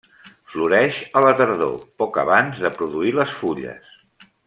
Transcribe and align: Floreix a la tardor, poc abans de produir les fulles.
Floreix 0.53 1.01
a 1.19 1.23
la 1.27 1.33
tardor, 1.43 1.75
poc 2.03 2.17
abans 2.25 2.65
de 2.65 2.75
produir 2.81 3.15
les 3.23 3.37
fulles. 3.45 3.97